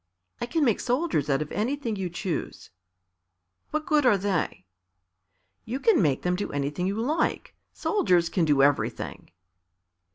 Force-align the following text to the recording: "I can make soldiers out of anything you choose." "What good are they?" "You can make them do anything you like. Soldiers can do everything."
"I 0.41 0.47
can 0.47 0.65
make 0.65 0.79
soldiers 0.79 1.29
out 1.29 1.43
of 1.43 1.51
anything 1.51 1.95
you 1.95 2.09
choose." 2.09 2.71
"What 3.69 3.85
good 3.85 4.03
are 4.03 4.17
they?" 4.17 4.65
"You 5.63 5.79
can 5.79 6.01
make 6.01 6.23
them 6.23 6.35
do 6.35 6.51
anything 6.51 6.87
you 6.87 6.99
like. 6.99 7.53
Soldiers 7.71 8.27
can 8.27 8.43
do 8.43 8.63
everything." 8.63 9.29